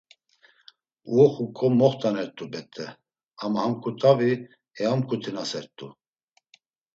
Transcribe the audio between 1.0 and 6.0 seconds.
Uoxuǩo moxt̆anert̆u bet̆e, ama ham ǩut̆avi eamǩutinasert̆u.